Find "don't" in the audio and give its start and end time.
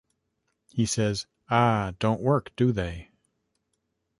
1.99-2.21